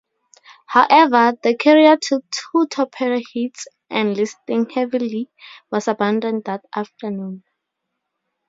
[0.65, 5.29] However, the carrier took two torpedo hits and, listing heavily,
[5.71, 7.43] was abandoned that afternoon.